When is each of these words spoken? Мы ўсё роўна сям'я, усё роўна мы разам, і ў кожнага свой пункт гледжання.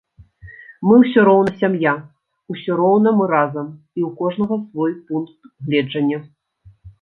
Мы 0.87 0.95
ўсё 1.01 1.19
роўна 1.27 1.51
сям'я, 1.61 1.93
усё 2.53 2.71
роўна 2.79 3.09
мы 3.19 3.27
разам, 3.35 3.67
і 4.01 4.07
ў 4.09 4.17
кожнага 4.23 4.55
свой 4.65 4.97
пункт 5.11 5.39
гледжання. 5.69 6.19